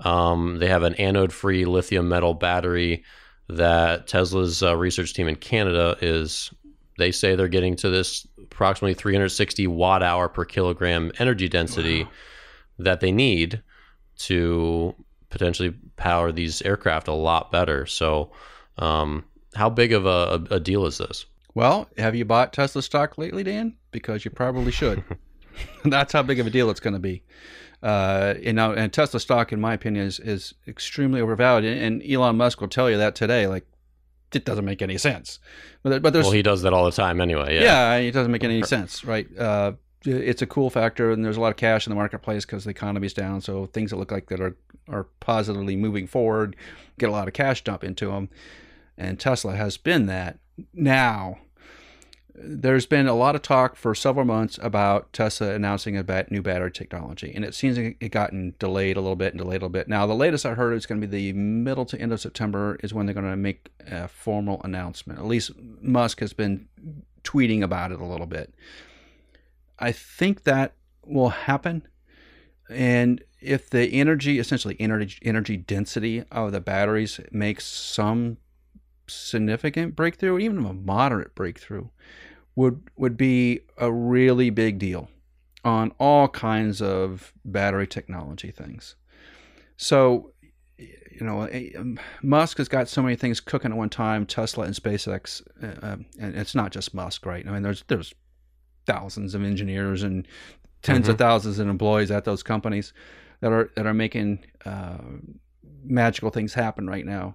[0.00, 3.04] Um, they have an anode-free lithium metal battery
[3.48, 6.52] that Tesla's uh, research team in Canada is.
[6.98, 12.06] They say they're getting to this approximately 360 watt hour per kilogram energy density
[12.78, 13.62] that they need
[14.18, 14.94] to
[15.30, 17.86] potentially power these aircraft a lot better.
[17.86, 18.32] So,
[18.78, 21.26] um, how big of a, a deal is this?
[21.54, 23.76] Well, have you bought Tesla stock lately, Dan?
[23.90, 25.04] Because you probably should.
[25.84, 27.22] That's how big of a deal it's going to be.
[27.82, 31.76] Uh, and now, and Tesla stock, in my opinion, is is extremely overvalued.
[31.76, 33.46] And Elon Musk will tell you that today.
[33.46, 33.66] Like,
[34.32, 35.40] it doesn't make any sense.
[35.82, 37.56] But but there's Well, he does that all the time anyway.
[37.56, 37.62] Yeah.
[37.62, 37.96] yeah.
[37.96, 39.26] it doesn't make any sense, right?
[39.36, 39.72] Uh,
[40.04, 42.70] it's a cool factor, and there's a lot of cash in the marketplace because the
[42.70, 43.40] economy's down.
[43.40, 44.56] So things that look like that are
[44.88, 46.56] are positively moving forward
[46.98, 48.28] get a lot of cash dump into them,
[48.96, 50.38] and Tesla has been that.
[50.72, 51.38] Now,
[52.34, 56.72] there's been a lot of talk for several months about Tesla announcing a new battery
[56.72, 59.88] technology, and it seems it gotten delayed a little bit and delayed a little bit.
[59.88, 62.78] Now, the latest I heard is going to be the middle to end of September
[62.82, 65.18] is when they're going to make a formal announcement.
[65.18, 66.68] At least Musk has been
[67.22, 68.54] tweeting about it a little bit.
[69.78, 71.86] I think that will happen,
[72.70, 78.38] and if the energy, essentially energy energy density of the batteries makes some
[79.12, 81.88] significant breakthrough, even a moderate breakthrough,
[82.54, 85.08] would would be a really big deal
[85.64, 88.96] on all kinds of battery technology things.
[89.76, 90.32] So,
[90.78, 94.26] you know, eh, um, Musk has got so many things cooking at one time.
[94.26, 97.46] Tesla and SpaceX, uh, and it's not just Musk, right?
[97.46, 98.14] I mean, there's there's
[98.86, 100.26] thousands of engineers and
[100.82, 102.92] 10s of thousands of employees at those companies
[103.40, 104.98] that are that are making uh,
[105.84, 107.34] magical things happen right now.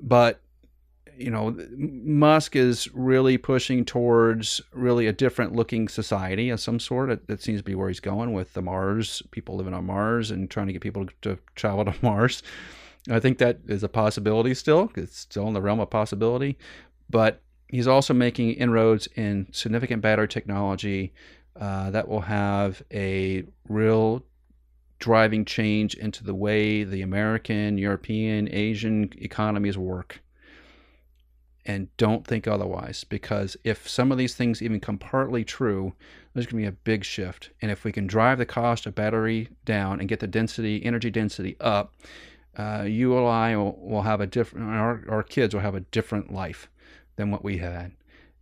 [0.00, 0.40] But
[1.18, 7.08] you know, Musk is really pushing towards really a different looking society of some sort.
[7.08, 10.30] That, that seems to be where he's going with the Mars, people living on Mars
[10.30, 12.42] and trying to get people to travel to Mars.
[13.10, 14.92] I think that is a possibility still.
[14.94, 16.58] It's still in the realm of possibility.
[17.10, 21.12] But he's also making inroads in significant battery technology
[21.58, 24.22] uh, that will have a real
[24.98, 30.20] driving change into the way the American, European, Asian economies work
[31.68, 35.92] and don't think otherwise because if some of these things even come partly true
[36.32, 37.50] there's going to be a big shift.
[37.60, 41.10] And if we can drive the cost of battery down and get the density energy
[41.10, 41.94] density up
[42.56, 45.80] uh, you and i will, will have a different our, our kids will have a
[45.80, 46.68] different life
[47.16, 47.92] than what we had.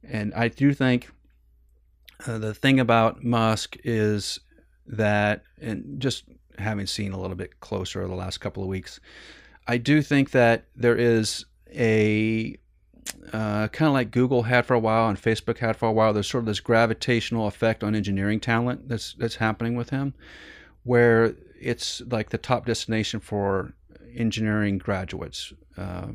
[0.05, 1.11] And i do think
[2.27, 4.39] uh, the thing about musk is
[4.87, 6.25] that and just
[6.59, 9.01] having seen a little bit closer the last couple of weeks
[9.67, 12.57] i do think that there is a
[13.33, 16.13] uh, kind of like Google had for a while and Facebook had for a while.
[16.13, 20.15] There's sort of this gravitational effect on engineering talent that's that's happening with him,
[20.85, 23.75] where it's like the top destination for
[24.15, 25.53] engineering graduates.
[25.77, 26.09] Uh,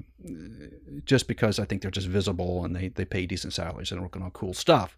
[1.05, 4.23] just because I think they're just visible and they, they pay decent salaries and working
[4.23, 4.97] on cool stuff.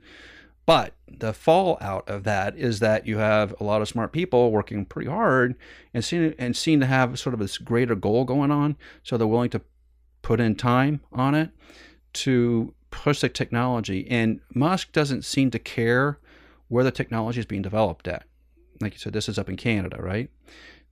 [0.66, 4.86] But the fallout of that is that you have a lot of smart people working
[4.86, 5.56] pretty hard
[5.94, 8.78] and seem and seem to have sort of this greater goal going on.
[9.04, 9.62] So they're willing to
[10.24, 11.52] put in time on it
[12.14, 14.08] to push the technology.
[14.10, 16.18] And Musk doesn't seem to care
[16.70, 18.24] where the technology is being developed at.
[18.82, 20.30] Like you said, this is up in Canada, right?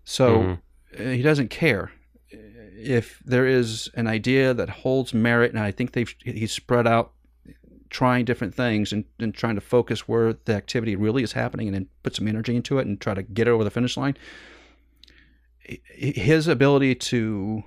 [0.03, 0.59] So Mhm.
[0.99, 1.91] uh, he doesn't care
[2.29, 5.51] if there is an idea that holds merit.
[5.51, 7.13] And I think they've he's spread out
[7.89, 11.75] trying different things and, and trying to focus where the activity really is happening and
[11.75, 14.15] then put some energy into it and try to get it over the finish line.
[15.65, 17.63] His ability to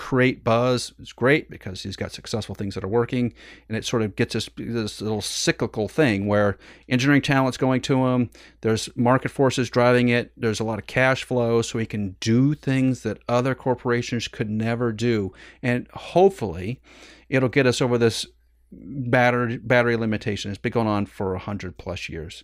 [0.00, 0.94] create buzz.
[0.98, 3.34] is great because he's got successful things that are working,
[3.68, 6.56] and it sort of gets us this little cyclical thing where
[6.88, 8.30] engineering talent's going to him.
[8.62, 10.32] There's market forces driving it.
[10.38, 14.48] There's a lot of cash flow, so he can do things that other corporations could
[14.48, 16.80] never do, and hopefully,
[17.28, 18.26] it'll get us over this
[18.72, 20.50] battery battery limitation.
[20.50, 22.42] It's been going on for hundred plus years.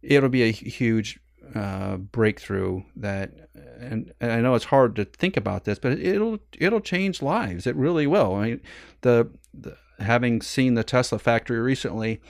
[0.00, 1.20] It'll be a huge
[1.54, 3.32] uh, breakthrough that,
[3.78, 7.66] and, and, I know it's hard to think about this, but it'll it'll change lives.
[7.66, 8.34] It really will.
[8.34, 8.60] I mean,
[9.02, 12.20] the, the having seen the Tesla factory recently,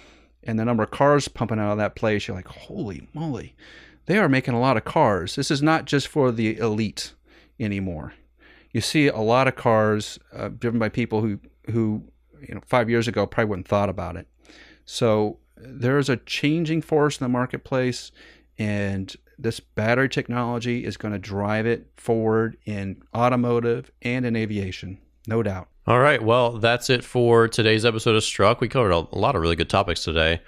[0.42, 3.54] and the number of cars pumping out of that place, you're like, holy moly,
[4.06, 5.36] they are making a lot of cars.
[5.36, 7.14] This is not just for the elite
[7.58, 8.14] anymore.
[8.72, 11.40] You see a lot of cars uh, driven by people who
[11.70, 12.04] who
[12.46, 14.28] you know five years ago probably wouldn't thought about it.
[14.84, 18.12] So there's a changing force in the marketplace,
[18.58, 24.98] and this battery technology is going to drive it forward in automotive and in aviation,
[25.26, 25.68] no doubt.
[25.86, 28.60] All right, well, that's it for today's episode of Struck.
[28.60, 30.40] We covered a, lot of really good topics today.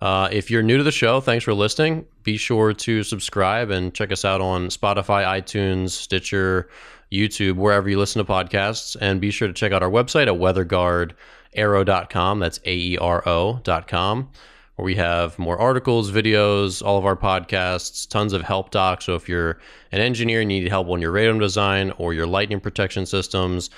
[0.00, 2.04] Uh, if you're new to the show, thanks for listening.
[2.22, 6.68] Be sure to subscribe and check us out on Spotify, iTunes, Stitcher,
[7.10, 8.96] YouTube, wherever you listen to podcasts.
[9.00, 12.38] And be sure to check out our website at weatherguardaero.com.
[12.38, 14.30] That's A E R O.com,
[14.76, 19.04] where we have more articles, videos, all of our podcasts, tons of help docs.
[19.04, 19.58] So if you're
[19.92, 23.70] an engineer and you need help on your radome design or your lightning protection systems,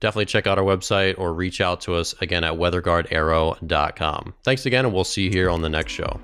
[0.00, 4.34] definitely check out our website or reach out to us again at weatherguardaero.com.
[4.44, 6.20] Thanks again, and we'll see you here on the next show.